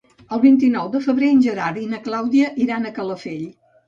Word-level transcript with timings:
El 0.35 0.39
vint-i-nou 0.43 0.87
de 0.95 1.01
febrer 1.07 1.29
en 1.33 1.43
Gerard 1.47 1.77
i 1.81 1.85
na 1.91 1.99
Clàudia 2.07 2.47
iran 2.65 2.89
a 2.89 2.93
Calafell. 2.97 3.45